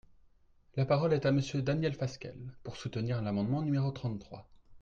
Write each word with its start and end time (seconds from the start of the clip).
La 0.77 0.85
parole 0.87 1.13
est 1.13 1.27
à 1.27 1.31
Monsieur 1.31 1.61
Daniel 1.61 1.93
Fasquelle, 1.93 2.55
pour 2.63 2.75
soutenir 2.75 3.21
l’amendement 3.21 3.61
numéro 3.61 3.91
trente-trois. 3.91 4.49